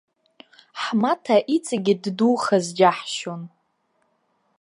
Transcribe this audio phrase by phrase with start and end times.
[0.81, 3.41] Ҳмаҭа иҵегьы ддухаз џьаҳшьон.